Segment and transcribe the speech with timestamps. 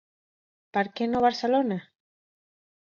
[0.77, 1.81] Per què no Barcelona?